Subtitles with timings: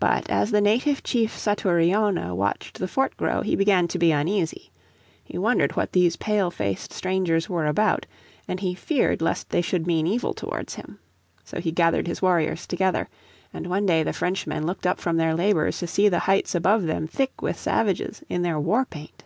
[0.00, 4.70] But as the native Chief Satouriona watched the fort grow he began to be uneasy.
[5.22, 8.06] He wondered what these pale faced strangers were about,
[8.48, 10.98] and he feared lest they should mean evil towards him.
[11.44, 13.10] So he gathered his warriors together,
[13.52, 16.84] and one day the Frenchmen looked up from their labours to see the heights above
[16.84, 19.24] them thick with savages in their war paint.